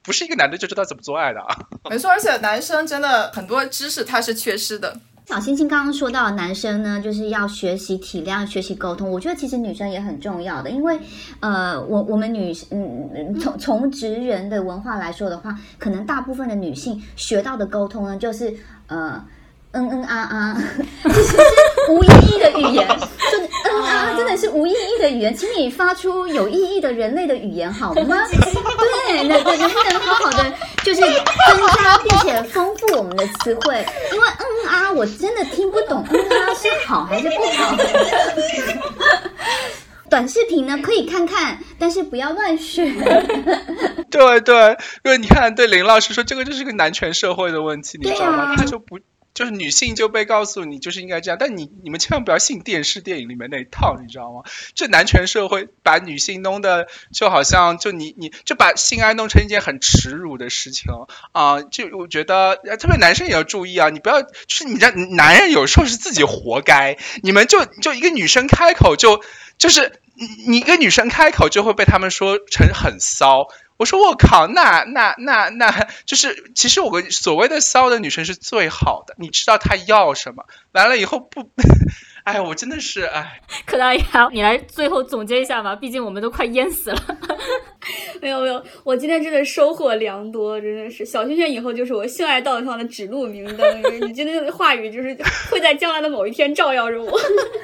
[0.02, 1.56] 不是一个男的就知道怎么做爱的啊。
[1.90, 4.96] 没错，而且男生真的很多知识他是缺失的。
[5.26, 9.10] 小星星刚刚说到，男生呢就是要学习体谅、学习沟通。
[9.10, 10.98] 我觉得其实女生也很重要的，因为
[11.38, 18.52] 呃，我我们女嗯从从职人的文化来说的话，可能大部分的女性学到的沟通呢，就是
[18.88, 19.24] 呃。
[19.72, 20.56] 嗯嗯啊啊，
[21.04, 21.36] 其实是
[21.92, 28.16] 无意义的语言，就是嗯啊，真的是无意义的语言，请你发出有意义的人类的语言好吗？
[28.26, 28.42] 对，
[29.12, 30.52] 那那能不能好好的
[30.82, 31.10] 就是增
[31.74, 33.84] 加并且丰富我们的词汇？
[34.12, 37.76] 因为嗯嗯啊，我真的听不懂嗯啊是好还是不好。
[40.10, 42.84] 短视频呢可以看看，但是不要乱学。
[44.10, 48.44] 对对，因为你看，对林老师说，这个就是个男权社会的问题，你知道吗？
[48.50, 48.98] 啊他就不。
[49.32, 54.42] 就是女性就被告诉你就是应该这样，但你你们千万不要信电视电影里面那一套，你知道吗？
[54.74, 60.90] 这男权社会把女性弄得就好像就你你就把性爱弄成一件很耻辱的事情
[61.32, 69.22] 啊、就我觉得特别男生也要注意啊，你不要就是你让男人有时候是自己活该，你们就就一个女生开口就
[69.58, 73.48] 就是你你一个女生开口就会被他们说成很骚。
[73.80, 81.50] 我说我靠，那那那那就是，其实我跟所谓的骚的女生是最好的，你知道她要什么，完了以后不，
[82.24, 87.02] 哎，我真的是哎，柯大爷，你来最后总结一下吧，毕竟我们都快淹死了。
[88.20, 93.82] 没有没有，我今天真的收获良多，真的是小轩轩以后就是我性爱道路上的指路明灯。
[94.02, 95.16] 你今天的话语就是
[95.50, 97.10] 会在将来的某一天照耀着我。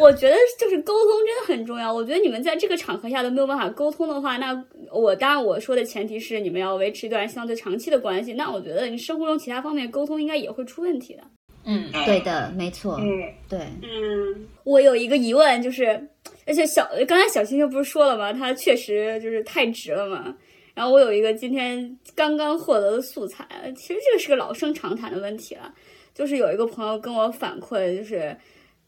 [0.00, 1.92] 我觉得就是沟通真的很重要。
[1.92, 8.32] 我觉得你们在这个场合下都没有办法沟通的话，那我当然我说的前提是你们要维持一段相对长期的关系。
[8.32, 11.22] 那我觉得你生活中其他方面沟通应该也会出问题的。
[11.64, 13.06] 嗯，对的，没错，嗯
[13.48, 13.58] 对。
[13.82, 16.08] 嗯，我有一个疑问，就是，
[16.46, 18.32] 而且小刚才小星星不是说了吗？
[18.32, 20.34] 他确实就是太直了嘛。
[20.72, 23.44] 然后我有一个今天刚刚获得的素材，
[23.76, 25.70] 其实这个是个老生常谈的问题了，
[26.14, 28.34] 就是有一个朋友跟我反馈，就是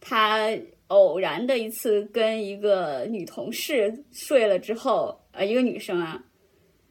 [0.00, 0.48] 他
[0.92, 6.20] 偶然的一次跟一个女同事睡了之后，呃，一个女生啊，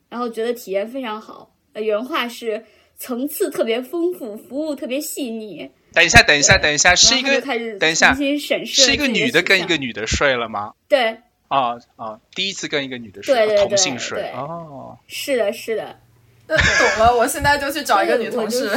[0.10, 2.66] 然后觉得体验非常好，呃，原话是
[2.98, 7.40] 层次特别丰富，服务特别细腻，等一下，等一下，等一下，是一个
[7.78, 10.74] 等一下重新审视是一个女的跟一个女的睡了吗？
[10.88, 16.00] 对，啊啊，第一次跟一个女的睡，对对对同性睡哦，是的，是的。
[16.48, 16.58] 那
[16.98, 18.70] 懂了，我现在就去找一个女同事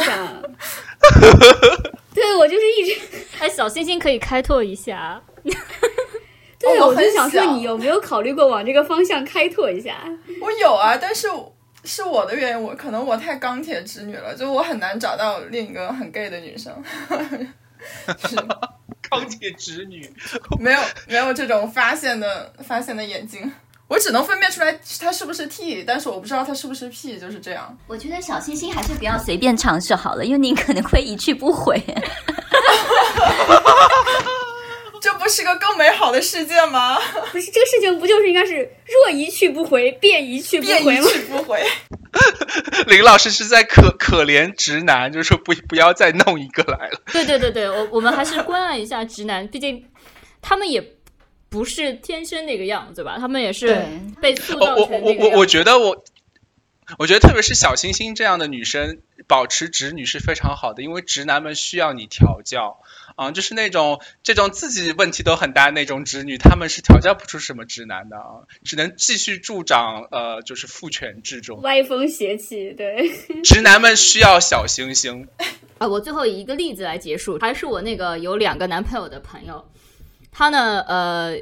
[2.15, 3.01] 对我就是一直，
[3.41, 5.21] 哎，小星星可以开拓一下。
[6.59, 9.99] 对、哦我很我就想说，你有没有考虑过往这个方向开拓一下？
[10.41, 11.29] 我有啊，但是
[11.85, 16.73] 是我的原因，我可能我太钢铁直女了，就我很难找到另一个很 gay 的女生，
[18.23, 18.37] 就是
[19.11, 20.11] 钢铁直女，
[20.59, 23.53] 没有没有这种发现的发现的眼睛，
[23.87, 27.77] 我只能分辨出来它是不是 T，但是我不知道它是不是 P，就是这样。
[27.87, 31.81] 我觉得小星星还是不要随便尝试好了，因为你可能会一去不回。
[35.01, 36.97] 这不是个更美好的世界吗？
[37.31, 38.57] 不是这个事情，不就是应该是
[38.87, 41.07] 若一去不回，便一去不便一回吗？
[41.13, 41.63] 去不回。
[42.87, 46.99] 林老师是在可可怜直男，就是说不不要再弄一个来了。
[47.13, 49.85] 对对对对，我我们还是关爱一下直男，毕竟
[50.41, 50.83] 他们也
[51.55, 55.25] 不是天生那个样子吧，他们也是对被塑造我我成那个样子。
[55.25, 56.05] 我我我觉得我，
[56.99, 58.99] 我觉得特别是小星星这样的女生，
[59.29, 62.81] 保持直女是非常好的，因为直男们需要你调教。
[63.17, 71.61] 啊、就是那种这种自己问题都很大那种直女，他们是调教不出什么直男的啊，只能继续助长呃，就是父权制中。
[71.61, 73.09] 歪风邪气，对，
[73.45, 75.29] 直男们需要小星星，
[75.79, 79.65] 啊，我最后以一个例子来结束，还是我那个有两个男朋友的朋友，
[80.37, 81.33] 他呢，呃，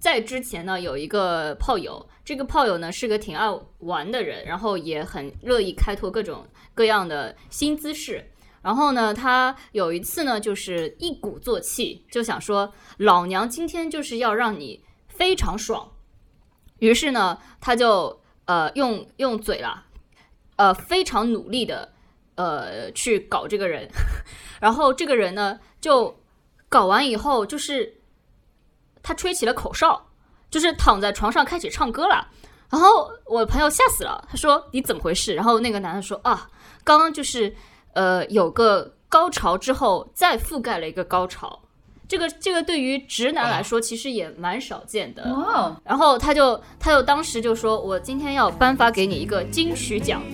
[0.00, 3.46] 在之前呢有一个炮友，这个炮友呢是个挺爱
[3.78, 8.28] 玩的人，然后也很乐意开拓各种各样的新姿势。
[8.60, 15.88] 然后呢，他有一次呢，就是一鼓作气，就想说，老娘今天就是要让你非常爽。
[16.80, 19.86] 于是呢，他就呃用用嘴啦，
[20.56, 21.92] 呃非常努力的
[22.34, 23.88] 呃去搞这个人，
[24.60, 26.20] 然后这个人呢就
[26.68, 28.01] 搞完以后，就是
[29.02, 30.00] 他吹起了口哨，
[30.50, 32.28] 就是躺在床上开始唱歌了。
[32.70, 35.34] 然后我朋友吓死了，他说你怎么回事？
[35.34, 36.48] 然后那个男的说啊，
[36.84, 37.54] 刚刚就是
[37.94, 41.58] 呃有个高潮之后再覆盖了一个高潮。
[42.08, 45.22] 这个这个对于直男来说其实也蛮少见的。
[45.22, 50.20] 哦，然后他就他就当时就说：“我今天要颁发给你一个金曲奖。”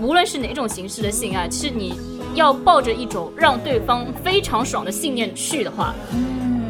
[0.00, 2.00] 无论是哪种形式的性爱，其实你
[2.34, 5.94] 要抱着一种让对方非常爽的信念去的话，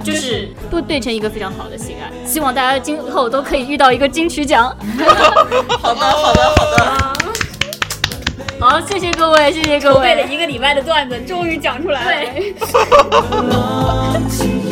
[0.02, 2.10] 就是会变成一个非常好的性爱。
[2.26, 4.64] 希望大家今后都可以遇到一个金曲奖。
[5.80, 7.12] 好的，好的，好的。
[8.60, 10.22] 好，谢谢各位，谢谢各位为了。
[10.32, 12.30] 一个礼拜的段子，终于讲出来了。